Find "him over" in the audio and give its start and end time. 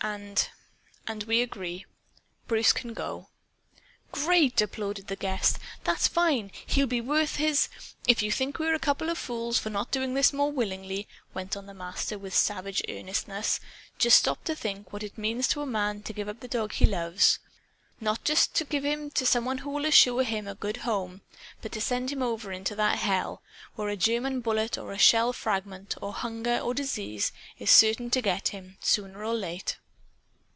22.11-22.51